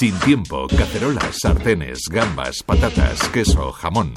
[0.00, 4.14] Sin tiempo, cacerolas, sartenes, gambas, patatas, queso, jamón.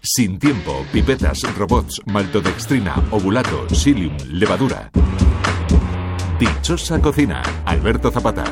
[0.00, 4.90] Sin tiempo, pipetas, robots, maltodextrina, ovulato, psyllium, levadura.
[6.38, 8.44] Dichosa cocina, Alberto Zapata.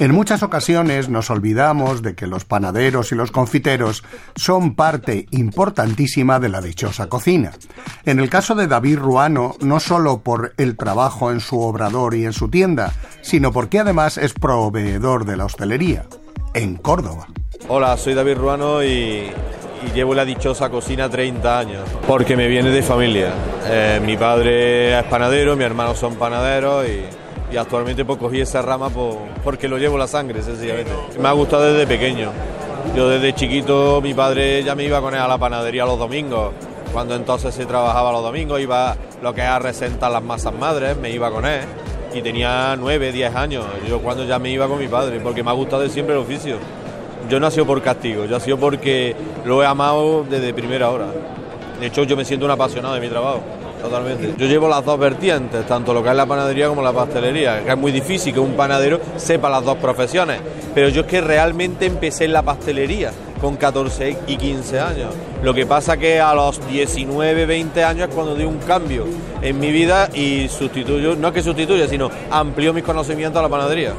[0.00, 4.04] En muchas ocasiones nos olvidamos de que los panaderos y los confiteros
[4.36, 7.50] son parte importantísima de la dichosa cocina.
[8.04, 12.26] En el caso de David Ruano, no solo por el trabajo en su obrador y
[12.26, 16.04] en su tienda, sino porque además es proveedor de la hostelería,
[16.54, 17.26] en Córdoba.
[17.66, 19.32] Hola, soy David Ruano y,
[19.94, 23.32] llevo la dichosa cocina 30 años, porque me viene de familia.
[23.66, 27.17] Eh, mi padre es panadero, mis hermanos son panaderos y
[27.50, 28.90] y actualmente pues cogí esa rama
[29.42, 30.92] porque lo llevo la sangre, sencillamente.
[31.18, 32.30] Me ha gustado desde pequeño.
[32.94, 36.52] Yo desde chiquito, mi padre ya me iba con él a la panadería los domingos.
[36.92, 40.96] Cuando entonces se trabajaba los domingos, iba lo que es a resentar las masas madres,
[40.96, 41.60] me iba con él.
[42.14, 43.64] Y tenía 9, 10 años.
[43.86, 46.56] Yo cuando ya me iba con mi padre, porque me ha gustado siempre el oficio.
[47.28, 50.88] Yo no ha sido por castigo, yo ha sido porque lo he amado desde primera
[50.88, 51.06] hora.
[51.78, 53.42] De hecho, yo me siento un apasionado de mi trabajo.
[53.80, 54.34] Totalmente.
[54.36, 57.78] Yo llevo las dos vertientes, tanto lo que es la panadería como la pastelería, es
[57.78, 60.40] muy difícil que un panadero sepa las dos profesiones,
[60.74, 65.14] pero yo es que realmente empecé en la pastelería con 14 y 15 años.
[65.42, 69.06] Lo que pasa que a los 19, 20 años es cuando di un cambio
[69.40, 73.48] en mi vida y sustituyo, no es que sustituya, sino amplió mis conocimientos a la
[73.48, 73.94] panadería.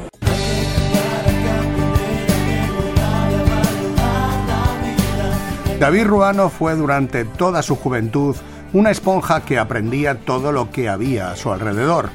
[5.80, 8.36] David Ruano fue durante toda su juventud
[8.72, 12.10] una esponja que aprendía todo lo que había a su alrededor.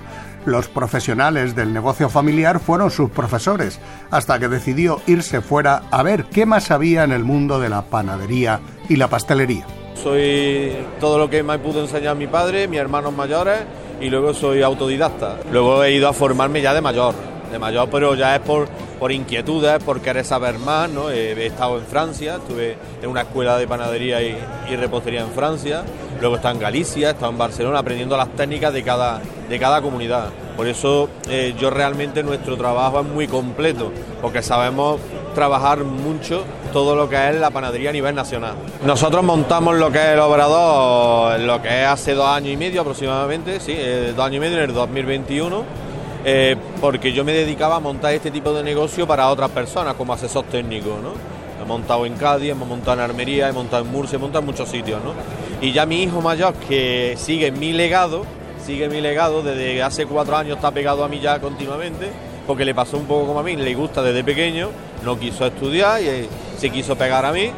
[0.46, 3.80] Los profesionales del negocio familiar fueron sus profesores,
[4.12, 7.82] hasta que decidió irse fuera a ver qué más había en el mundo de la
[7.82, 9.66] panadería y la pastelería.
[9.96, 13.62] Soy todo lo que me pudo enseñar mi padre, mis hermanos mayores,
[14.00, 15.38] y luego soy autodidacta.
[15.52, 17.16] Luego he ido a formarme ya de mayor,
[17.52, 18.68] de mayor, pero ya es por,
[19.00, 21.10] por inquietudes, por querer saber más, ¿no?
[21.10, 24.38] He, estado en Francia, estuve en una escuela de panadería y,
[24.70, 25.84] y repostería en Francia,
[26.20, 30.30] luego estado en Galicia, estado en Barcelona aprendiendo las técnicas de cada, de cada comunidad.
[30.56, 35.00] Por eso eh, yo realmente nuestro trabajo es muy completo, porque sabemos
[35.34, 38.54] trabajar mucho todo lo que es la panadería a nivel nacional.
[38.86, 42.82] Nosotros montamos lo que es el obrador, lo que es hace dos años y medio
[42.82, 45.86] aproximadamente, sí, eh, dos años y medio en el 2021
[46.28, 50.12] eh, porque yo me dedicaba a montar este tipo de negocio para otras personas como
[50.12, 51.12] asesor técnico, ¿no?
[51.62, 54.48] He montado en Cádiz, hemos montado en Armería, he montado en Murcia, he montado en
[54.48, 55.12] muchos sitios, ¿no?
[55.66, 58.24] Y ya mi hijo mayor, que sigue mi legado,
[58.64, 62.12] sigue mi legado, desde hace cuatro años está pegado a mí ya continuamente,
[62.46, 64.70] porque le pasó un poco como a mí, le gusta desde pequeño,
[65.04, 67.50] no quiso estudiar y se quiso pegar a mí,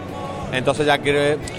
[0.54, 0.98] entonces ya,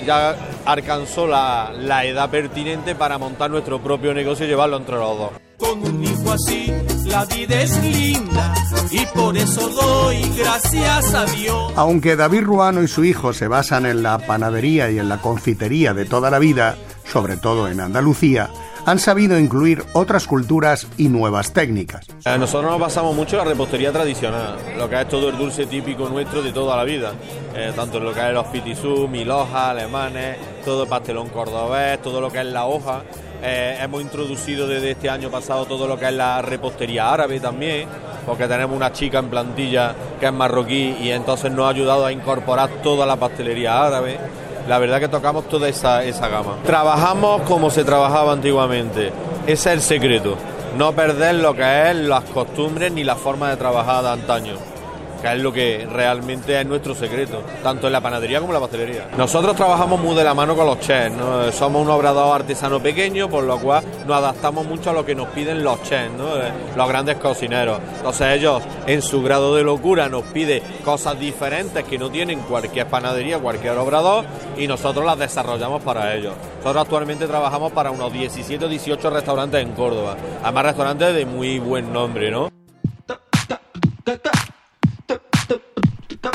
[0.06, 5.18] ya alcanzó la, la edad pertinente para montar nuestro propio negocio y llevarlo entre los
[5.18, 5.30] dos.
[5.58, 6.72] Con un hijo así,
[7.08, 8.54] la vida es linda
[8.90, 11.72] y por eso doy gracias a Dios.
[11.76, 15.94] Aunque David Ruano y su hijo se basan en la panadería y en la confitería
[15.94, 18.50] de toda la vida, sobre todo en Andalucía,
[18.88, 22.06] han sabido incluir otras culturas y nuevas técnicas.
[22.24, 25.66] Eh, nosotros nos basamos mucho en la repostería tradicional, lo que es todo el dulce
[25.66, 27.12] típico nuestro de toda la vida,
[27.54, 32.20] eh, tanto lo que es los pitisú, mil hojas, alemanes, todo el pastelón cordobés, todo
[32.20, 33.02] lo que es la hoja.
[33.42, 37.88] Eh, hemos introducido desde este año pasado todo lo que es la repostería árabe también,
[38.26, 42.12] porque tenemos una chica en plantilla que es marroquí y entonces nos ha ayudado a
[42.12, 44.18] incorporar toda la pastelería árabe.
[44.66, 46.56] La verdad que tocamos toda esa, esa gama.
[46.64, 49.12] Trabajamos como se trabajaba antiguamente.
[49.46, 50.36] Ese es el secreto.
[50.76, 54.77] No perder lo que es las costumbres ni la forma de trabajar de antaño
[55.20, 58.60] que es lo que realmente es nuestro secreto, tanto en la panadería como en la
[58.60, 59.08] pastelería.
[59.16, 61.14] Nosotros trabajamos muy de la mano con los chefs,
[61.52, 65.28] somos un obrador artesano pequeño, por lo cual nos adaptamos mucho a lo que nos
[65.28, 67.80] piden los chefs, eh, los grandes cocineros.
[67.96, 72.86] Entonces ellos, en su grado de locura, nos piden cosas diferentes que no tienen cualquier
[72.86, 74.24] panadería, cualquier obrador,
[74.56, 76.34] y nosotros las desarrollamos para ellos.
[76.58, 81.58] Nosotros actualmente trabajamos para unos 17 o 18 restaurantes en Córdoba, además restaurantes de muy
[81.58, 82.57] buen nombre, ¿no?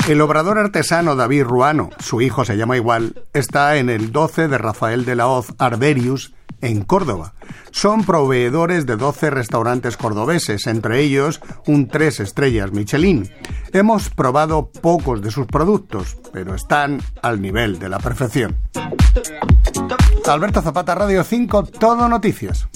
[0.06, 4.58] El obrador artesano David Ruano, su hijo se llama igual, está en el 12 de
[4.58, 7.34] Rafael de la Hoz Arderius, en Córdoba.
[7.70, 13.30] Son proveedores de 12 restaurantes cordobeses, entre ellos un 3 estrellas Michelin.
[13.72, 18.56] Hemos probado pocos de sus productos, pero están al nivel de la perfección.
[20.26, 22.68] Alberto Zapata, Radio 5, Todo Noticias.